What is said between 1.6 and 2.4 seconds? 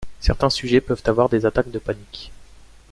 de panique.